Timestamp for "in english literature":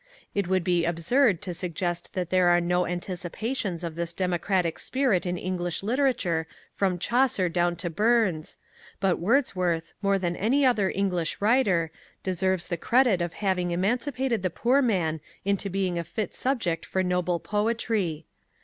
5.27-6.47